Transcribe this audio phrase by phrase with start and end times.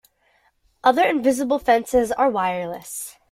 [0.83, 3.17] Other invisible fences are wireless.